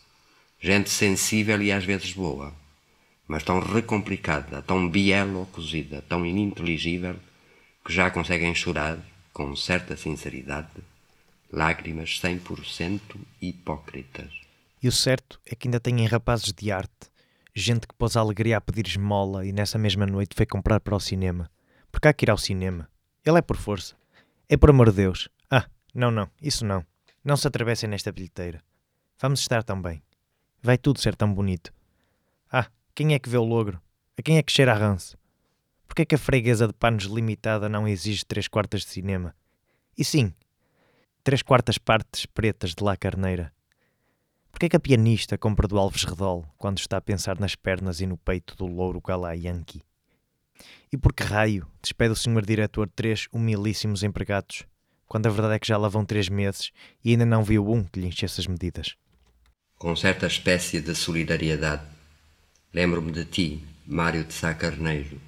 Gente 0.60 0.90
sensível 0.90 1.60
e 1.62 1.70
às 1.70 1.84
vezes 1.84 2.12
boa, 2.12 2.52
mas 3.28 3.42
tão 3.42 3.60
recomplicada, 3.60 4.62
tão 4.62 4.88
bielo 4.88 5.46
cozida, 5.52 6.02
tão 6.08 6.24
ininteligível, 6.24 7.16
que 7.84 7.92
já 7.92 8.10
conseguem 8.10 8.54
chorar, 8.54 8.98
com 9.32 9.54
certa 9.54 9.96
sinceridade, 9.96 10.82
lágrimas 11.52 12.20
100% 12.20 13.00
hipócritas. 13.40 14.32
E 14.82 14.88
o 14.88 14.92
certo 14.92 15.40
é 15.46 15.54
que 15.54 15.68
ainda 15.68 15.80
têm 15.80 16.06
rapazes 16.06 16.52
de 16.52 16.70
arte, 16.70 17.10
gente 17.54 17.86
que 17.86 17.94
pôs 17.94 18.16
a 18.16 18.20
alegria 18.20 18.58
a 18.58 18.60
pedir 18.60 18.86
esmola 18.86 19.46
e 19.46 19.52
nessa 19.52 19.78
mesma 19.78 20.06
noite 20.06 20.36
foi 20.36 20.44
comprar 20.44 20.78
para 20.80 20.94
o 20.94 21.00
cinema. 21.00 21.50
Porque 21.90 22.08
há 22.08 22.12
que 22.12 22.26
ir 22.26 22.30
ao 22.30 22.36
cinema. 22.36 22.88
Ele 23.24 23.38
é 23.38 23.42
por 23.42 23.56
força. 23.56 23.96
É 24.48 24.56
por 24.56 24.70
amor 24.70 24.90
de 24.90 24.96
Deus. 24.96 25.28
Ah, 25.50 25.66
não, 25.94 26.10
não, 26.10 26.30
isso 26.40 26.64
não. 26.64 26.84
Não 27.24 27.36
se 27.36 27.48
atravessem 27.48 27.88
nesta 27.88 28.12
bilheteira. 28.12 28.62
Vamos 29.18 29.40
estar 29.40 29.62
tão 29.62 29.80
bem. 29.80 30.02
Vai 30.62 30.78
tudo 30.78 31.00
ser 31.00 31.14
tão 31.14 31.32
bonito. 31.32 31.72
Ah, 32.50 32.66
quem 32.94 33.14
é 33.14 33.18
que 33.18 33.28
vê 33.28 33.36
o 33.36 33.44
logro? 33.44 33.80
A 34.18 34.22
quem 34.22 34.38
é 34.38 34.42
que 34.42 34.52
cheira 34.52 34.72
a 34.72 34.76
ranço? 34.76 35.16
Porquê 35.86 36.02
é 36.02 36.04
que 36.04 36.14
a 36.14 36.18
freguesa 36.18 36.66
de 36.66 36.72
panos 36.72 37.04
limitada 37.04 37.68
não 37.68 37.86
exige 37.86 38.24
três 38.24 38.48
quartas 38.48 38.82
de 38.82 38.88
cinema? 38.88 39.34
E 39.96 40.04
sim, 40.04 40.32
três 41.22 41.42
quartas 41.42 41.78
partes 41.78 42.26
pretas 42.26 42.74
de 42.74 42.82
lá 42.82 42.96
carneira. 42.96 43.52
Porquê 44.50 44.66
é 44.66 44.68
que 44.70 44.76
a 44.76 44.80
pianista 44.80 45.36
compra 45.36 45.68
do 45.68 45.78
Alves 45.78 46.04
Redol 46.04 46.46
quando 46.56 46.78
está 46.78 46.96
a 46.96 47.00
pensar 47.00 47.38
nas 47.38 47.54
pernas 47.54 48.00
e 48.00 48.06
no 48.06 48.16
peito 48.16 48.56
do 48.56 48.66
louro 48.66 49.00
galá 49.00 49.32
Yankee? 49.32 49.82
E 50.90 50.96
por 50.96 51.12
que 51.12 51.22
raio 51.22 51.66
despede 51.82 52.12
o 52.12 52.16
senhor 52.16 52.44
diretor 52.44 52.88
três 52.88 53.28
humilíssimos 53.32 54.02
empregados, 54.02 54.64
quando 55.06 55.26
a 55.26 55.30
verdade 55.30 55.54
é 55.54 55.58
que 55.58 55.66
já 55.66 55.76
lá 55.76 55.88
vão 55.88 56.04
três 56.04 56.28
meses 56.28 56.72
e 57.04 57.10
ainda 57.10 57.26
não 57.26 57.44
viu 57.44 57.70
um 57.70 57.84
que 57.84 58.00
lhe 58.00 58.06
enchesse 58.06 58.40
as 58.40 58.46
medidas? 58.46 58.96
Com 59.78 59.94
certa 59.94 60.26
espécie 60.26 60.80
de 60.80 60.94
solidariedade. 60.94 61.82
Lembro-me 62.72 63.12
de 63.12 63.26
ti, 63.26 63.62
Mário 63.86 64.24
de 64.24 64.32
Sá 64.32 64.54
Carneiro, 64.54 65.20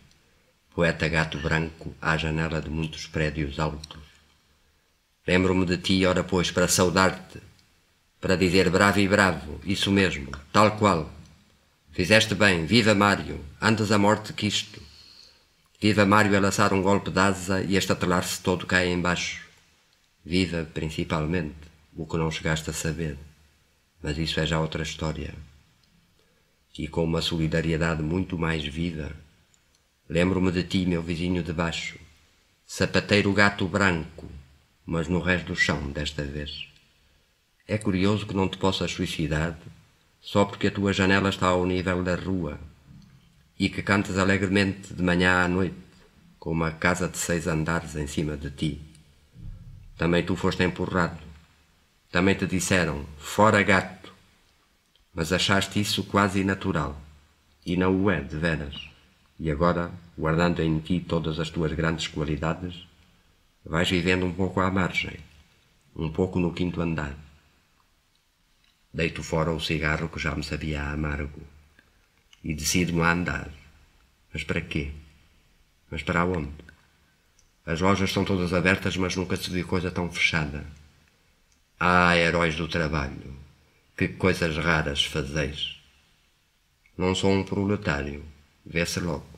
poeta 0.74 1.06
gato 1.06 1.38
branco 1.38 1.94
à 2.00 2.16
janela 2.16 2.60
de 2.60 2.70
muitos 2.70 3.06
prédios 3.06 3.58
altos. 3.58 4.00
Lembro-me 5.26 5.66
de 5.66 5.76
ti, 5.76 6.06
ora 6.06 6.24
pois, 6.24 6.50
para 6.50 6.66
saudar-te, 6.66 7.40
para 8.20 8.36
dizer 8.36 8.70
bravo 8.70 8.98
e 9.00 9.06
bravo, 9.06 9.60
isso 9.64 9.90
mesmo, 9.92 10.32
tal 10.50 10.78
qual. 10.78 11.12
Fizeste 11.92 12.34
bem, 12.34 12.64
viva 12.64 12.94
Mário, 12.94 13.44
antes 13.60 13.92
a 13.92 13.98
morte 13.98 14.32
que 14.32 14.46
isto. 14.46 14.80
Viva 15.78 16.06
Mário 16.06 16.34
a 16.34 16.40
lançar 16.40 16.72
um 16.72 16.80
golpe 16.80 17.10
de 17.10 17.20
asa 17.20 17.62
e 17.62 17.76
a 17.76 17.78
estatelar-se 17.78 18.40
todo 18.40 18.66
cá 18.66 18.84
embaixo. 18.84 19.46
Viva, 20.24 20.66
principalmente, 20.72 21.54
o 21.94 22.06
que 22.06 22.16
não 22.16 22.30
chegaste 22.30 22.70
a 22.70 22.72
saber 22.72 23.27
mas 24.02 24.18
isso 24.18 24.40
é 24.40 24.46
já 24.46 24.60
outra 24.60 24.82
história. 24.82 25.34
E 26.78 26.86
com 26.86 27.02
uma 27.04 27.20
solidariedade 27.20 28.02
muito 28.02 28.38
mais 28.38 28.64
viva, 28.64 29.10
lembro-me 30.08 30.52
de 30.52 30.62
ti, 30.62 30.86
meu 30.86 31.02
vizinho 31.02 31.42
de 31.42 31.52
baixo, 31.52 31.98
sapateiro 32.64 33.32
gato 33.32 33.66
branco, 33.66 34.26
mas 34.86 35.08
no 35.08 35.20
resto 35.20 35.48
do 35.48 35.56
chão 35.56 35.90
desta 35.90 36.22
vez. 36.22 36.68
É 37.66 37.76
curioso 37.76 38.26
que 38.26 38.34
não 38.34 38.48
te 38.48 38.56
possas 38.56 38.92
suicidar 38.92 39.58
só 40.20 40.44
porque 40.44 40.68
a 40.68 40.70
tua 40.70 40.92
janela 40.92 41.28
está 41.28 41.48
ao 41.48 41.66
nível 41.66 42.02
da 42.02 42.14
rua 42.14 42.58
e 43.58 43.68
que 43.68 43.82
cantes 43.82 44.16
alegremente 44.16 44.94
de 44.94 45.02
manhã 45.02 45.42
à 45.42 45.48
noite 45.48 45.76
com 46.38 46.52
uma 46.52 46.70
casa 46.70 47.08
de 47.08 47.18
seis 47.18 47.46
andares 47.46 47.96
em 47.96 48.06
cima 48.06 48.36
de 48.36 48.50
ti. 48.50 48.80
Também 49.96 50.24
tu 50.24 50.36
foste 50.36 50.62
empurrado 50.62 51.27
também 52.10 52.34
te 52.34 52.46
disseram, 52.46 53.04
fora 53.18 53.62
gato, 53.62 54.14
mas 55.12 55.32
achaste 55.32 55.80
isso 55.80 56.04
quase 56.04 56.42
natural, 56.44 57.00
e 57.64 57.76
não 57.76 58.02
o 58.02 58.10
é, 58.10 58.20
de 58.20 58.36
veras. 58.36 58.88
E 59.38 59.50
agora, 59.50 59.90
guardando 60.16 60.62
em 60.62 60.78
ti 60.80 61.00
todas 61.00 61.38
as 61.38 61.50
tuas 61.50 61.72
grandes 61.72 62.08
qualidades, 62.08 62.86
vais 63.64 63.88
vivendo 63.90 64.24
um 64.24 64.32
pouco 64.32 64.60
à 64.60 64.70
margem, 64.70 65.18
um 65.94 66.10
pouco 66.10 66.38
no 66.38 66.52
quinto 66.52 66.80
andar. 66.80 67.14
Deito 68.92 69.22
fora 69.22 69.52
o 69.52 69.60
cigarro 69.60 70.08
que 70.08 70.18
já 70.18 70.34
me 70.34 70.42
sabia 70.42 70.82
amargo 70.82 71.42
e 72.42 72.54
decido-me 72.54 73.02
a 73.02 73.12
andar. 73.12 73.50
Mas 74.32 74.44
para 74.44 74.60
quê? 74.60 74.92
Mas 75.90 76.02
para 76.02 76.24
onde? 76.24 76.52
As 77.66 77.80
lojas 77.80 78.12
são 78.12 78.24
todas 78.24 78.54
abertas, 78.54 78.96
mas 78.96 79.14
nunca 79.14 79.36
se 79.36 79.50
viu 79.50 79.66
coisa 79.66 79.90
tão 79.90 80.10
fechada. 80.10 80.64
Ah, 81.80 82.16
heróis 82.16 82.56
do 82.56 82.66
trabalho, 82.66 83.36
que 83.96 84.08
coisas 84.08 84.56
raras 84.56 85.04
fazeis. 85.04 85.76
Não 86.96 87.14
sou 87.14 87.30
um 87.30 87.44
proletário, 87.44 88.24
vê-se 88.66 88.98
logo, 88.98 89.28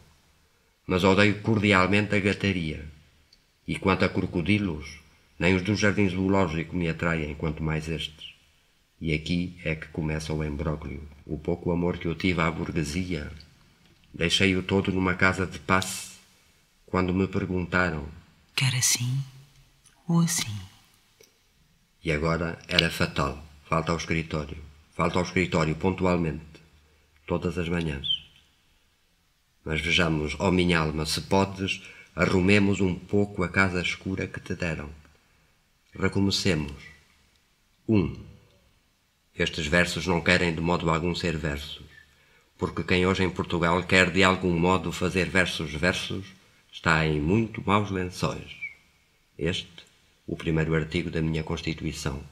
mas 0.87 1.05
odeio 1.05 1.42
cordialmente 1.42 2.14
a 2.14 2.18
gataria. 2.18 2.83
E 3.68 3.79
quanto 3.79 4.07
a 4.07 4.09
crocodilos, 4.09 5.00
nem 5.38 5.55
os 5.55 5.61
do 5.61 5.74
jardim 5.74 6.09
zoológico 6.09 6.74
me 6.74 6.88
atraem, 6.88 7.35
quanto 7.35 7.62
mais 7.62 7.88
estes. 7.88 8.33
E 8.98 9.12
aqui 9.12 9.61
é 9.62 9.74
que 9.74 9.88
começa 9.88 10.33
o 10.33 10.42
embróglio. 10.42 11.07
O 11.26 11.38
pouco 11.38 11.70
amor 11.70 11.98
que 11.98 12.09
eu 12.09 12.14
tive 12.14 12.40
à 12.40 12.50
burguesia, 12.50 13.31
deixei-o 14.14 14.62
todo 14.62 14.90
numa 14.90 15.14
casa 15.14 15.46
de 15.46 15.59
passe, 15.59 16.12
quando 16.87 17.12
me 17.12 17.29
perguntaram: 17.29 18.09
Quer 18.57 18.74
assim 18.74 19.22
ou 20.09 20.20
assim? 20.20 20.69
E 22.02 22.10
agora 22.10 22.58
era 22.66 22.90
fatal. 22.90 23.42
Falta 23.68 23.92
ao 23.92 23.98
escritório. 23.98 24.56
Falta 24.94 25.18
ao 25.18 25.24
escritório 25.24 25.74
pontualmente. 25.76 26.44
Todas 27.26 27.58
as 27.58 27.68
manhãs. 27.68 28.08
Mas 29.64 29.80
vejamos, 29.80 30.34
ó 30.38 30.48
oh 30.48 30.52
minha 30.52 30.78
alma, 30.78 31.04
se 31.04 31.20
podes, 31.22 31.82
arrumemos 32.16 32.80
um 32.80 32.94
pouco 32.94 33.42
a 33.42 33.48
casa 33.48 33.82
escura 33.82 34.26
que 34.26 34.40
te 34.40 34.54
deram. 34.54 34.88
Recomecemos. 35.94 36.82
Um. 37.86 38.16
Estes 39.34 39.66
versos 39.66 40.06
não 40.06 40.20
querem 40.20 40.54
de 40.54 40.60
modo 40.60 40.90
algum 40.90 41.14
ser 41.14 41.36
versos, 41.36 41.84
porque 42.58 42.82
quem 42.82 43.06
hoje 43.06 43.22
em 43.22 43.30
Portugal 43.30 43.82
quer 43.84 44.10
de 44.10 44.22
algum 44.22 44.58
modo 44.58 44.92
fazer 44.92 45.28
versos 45.28 45.72
versos 45.72 46.26
está 46.72 47.06
em 47.06 47.20
muito 47.20 47.62
maus 47.64 47.90
lençóis. 47.90 48.56
Este 49.38 49.89
o 50.31 50.37
primeiro 50.37 50.77
artigo 50.77 51.11
da 51.11 51.21
minha 51.21 51.43
Constituição. 51.43 52.23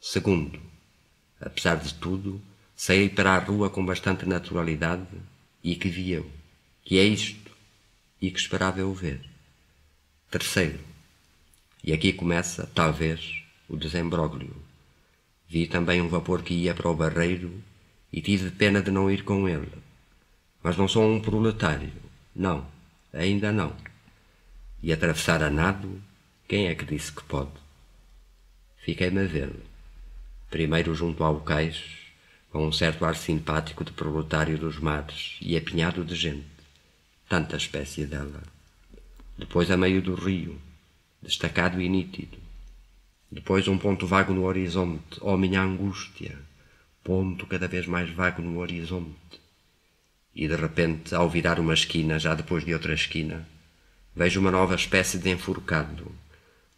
Segundo, 0.00 0.56
apesar 1.40 1.74
de 1.74 1.92
tudo, 1.94 2.40
saí 2.76 3.08
para 3.08 3.32
a 3.32 3.40
rua 3.40 3.68
com 3.68 3.84
bastante 3.84 4.24
naturalidade 4.24 5.18
e 5.60 5.74
que 5.74 5.88
vi 5.88 6.12
eu, 6.12 6.30
que 6.84 6.96
é 6.96 7.02
isto, 7.02 7.50
e 8.22 8.30
que 8.30 8.38
esperava 8.38 8.78
eu 8.78 8.94
ver. 8.94 9.20
Terceiro, 10.30 10.78
e 11.82 11.92
aqui 11.92 12.12
começa, 12.12 12.70
talvez, 12.72 13.42
o 13.68 13.76
desembróglio. 13.76 14.54
Vi 15.48 15.66
também 15.66 16.00
um 16.00 16.08
vapor 16.08 16.40
que 16.42 16.54
ia 16.54 16.72
para 16.72 16.88
o 16.88 16.94
barreiro 16.94 17.60
e 18.12 18.22
tive 18.22 18.52
pena 18.52 18.80
de 18.80 18.92
não 18.92 19.10
ir 19.10 19.24
com 19.24 19.48
ele. 19.48 19.72
Mas 20.62 20.76
não 20.76 20.86
sou 20.86 21.12
um 21.12 21.20
proletário, 21.20 21.92
não, 22.32 22.64
ainda 23.12 23.50
não. 23.50 23.74
E 24.80 24.92
atravessar 24.92 25.42
a 25.42 25.50
nado 25.50 26.00
quem 26.48 26.66
é 26.66 26.74
que 26.74 26.86
disse 26.86 27.12
que 27.12 27.22
pode? 27.24 27.52
Fiquei-me 28.78 29.20
a 29.20 29.26
ver. 29.26 29.54
Primeiro 30.48 30.94
junto 30.94 31.22
ao 31.22 31.42
cais, 31.42 31.78
com 32.50 32.66
um 32.66 32.72
certo 32.72 33.04
ar 33.04 33.16
simpático 33.16 33.84
de 33.84 33.92
proletário 33.92 34.56
dos 34.56 34.78
mares 34.78 35.36
e 35.42 35.58
apinhado 35.58 36.02
de 36.02 36.14
gente, 36.14 36.46
tanta 37.28 37.54
espécie 37.58 38.06
dela. 38.06 38.42
Depois 39.36 39.70
a 39.70 39.76
meio 39.76 40.00
do 40.00 40.14
rio, 40.14 40.58
destacado 41.20 41.82
e 41.82 41.88
nítido. 41.88 42.38
Depois 43.30 43.68
um 43.68 43.76
ponto 43.76 44.06
vago 44.06 44.32
no 44.32 44.44
horizonte, 44.44 45.18
ó 45.20 45.34
oh, 45.34 45.36
minha 45.36 45.60
angústia, 45.60 46.34
ponto 47.04 47.46
cada 47.46 47.68
vez 47.68 47.86
mais 47.86 48.08
vago 48.08 48.40
no 48.40 48.58
horizonte. 48.58 49.38
E 50.34 50.48
de 50.48 50.56
repente, 50.56 51.14
ao 51.14 51.28
virar 51.28 51.60
uma 51.60 51.74
esquina, 51.74 52.18
já 52.18 52.34
depois 52.34 52.64
de 52.64 52.72
outra 52.72 52.94
esquina, 52.94 53.46
vejo 54.16 54.40
uma 54.40 54.50
nova 54.50 54.74
espécie 54.74 55.18
de 55.18 55.28
enforcado, 55.28 56.10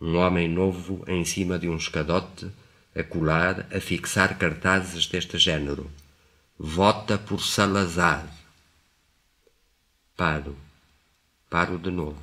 um 0.01 0.17
homem 0.17 0.49
novo 0.49 1.05
em 1.07 1.25
cima 1.25 1.59
de 1.59 1.69
um 1.69 1.77
escadote, 1.77 2.51
a 2.97 3.03
colar, 3.03 3.67
a 3.71 3.81
fixar 3.81 4.39
cartazes 4.39 5.07
deste 5.07 5.37
género. 5.39 5.91
Vota 6.59 7.19
por 7.19 7.41
Salazar. 7.41 8.27
Paro. 10.17 10.57
Paro 11.51 11.79
de 11.79 11.91
novo. 11.91 12.21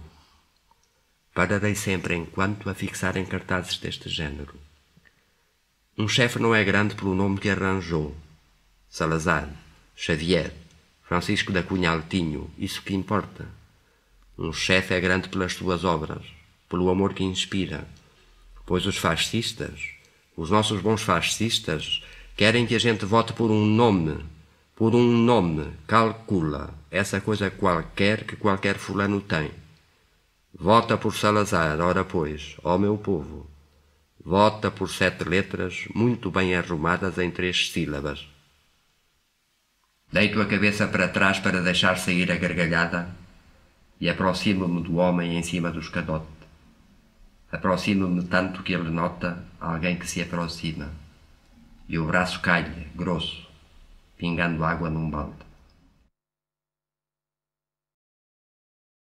Pararei 1.33 1.75
sempre 1.75 2.15
enquanto 2.15 2.69
a 2.69 2.73
fixarem 2.73 3.25
cartazes 3.25 3.77
deste 3.77 4.09
género. 4.09 4.55
Um 5.97 6.07
chefe 6.07 6.39
não 6.39 6.53
é 6.55 6.63
grande 6.63 6.95
pelo 6.95 7.13
nome 7.13 7.39
que 7.39 7.49
arranjou. 7.49 8.15
Salazar, 8.89 9.49
Xavier, 9.95 10.53
Francisco 11.03 11.51
da 11.51 11.61
Cunha 11.61 11.91
Altinho, 11.91 12.49
isso 12.57 12.81
que 12.81 12.93
importa. 12.93 13.47
Um 14.37 14.51
chefe 14.53 14.93
é 14.93 14.99
grande 14.99 15.29
pelas 15.29 15.53
suas 15.53 15.83
obras, 15.83 16.23
pelo 16.69 16.89
amor 16.89 17.13
que 17.13 17.23
inspira. 17.23 17.87
Pois 18.65 18.85
os 18.85 18.97
fascistas, 18.97 19.89
os 20.35 20.49
nossos 20.49 20.81
bons 20.81 21.01
fascistas, 21.01 22.03
querem 22.35 22.65
que 22.65 22.75
a 22.75 22.79
gente 22.79 23.05
vote 23.05 23.33
por 23.33 23.49
um 23.49 23.65
nome, 23.65 24.23
por 24.75 24.93
um 24.93 25.07
nome, 25.07 25.71
calcula, 25.87 26.73
essa 26.91 27.19
coisa 27.19 27.49
qualquer 27.49 28.25
que 28.25 28.35
qualquer 28.35 28.77
fulano 28.77 29.21
tem. 29.21 29.51
Vota 30.53 30.97
por 30.97 31.13
Salazar, 31.15 31.79
ora 31.79 32.03
pois, 32.03 32.57
ó 32.63 32.77
meu 32.77 32.97
povo. 32.97 33.47
Vota 34.23 34.69
por 34.69 34.89
sete 34.89 35.23
letras 35.23 35.87
muito 35.95 36.29
bem 36.29 36.53
arrumadas 36.53 37.17
em 37.17 37.31
três 37.31 37.71
sílabas. 37.71 38.27
Deito 40.11 40.41
a 40.41 40.45
cabeça 40.45 40.87
para 40.87 41.07
trás 41.07 41.39
para 41.39 41.61
deixar 41.61 41.97
sair 41.97 42.31
a 42.31 42.37
gargalhada 42.37 43.15
e 43.99 44.09
aproximo-me 44.09 44.81
do 44.83 44.97
homem 44.97 45.37
em 45.37 45.43
cima 45.43 45.71
do 45.71 45.79
escadote. 45.79 46.36
Aproximo-me 47.51 48.23
tanto 48.25 48.61
que 48.61 48.73
ele 48.73 48.89
nota 48.89 49.43
alguém 49.59 49.97
que 49.97 50.07
se 50.07 50.21
aproxima. 50.21 50.89
E 51.87 51.97
o 51.97 52.05
braço 52.05 52.41
cai 52.41 52.87
grosso, 52.93 53.47
pingando 54.17 54.65
água 54.65 54.89
num 54.89 55.09
balde. 55.09 55.46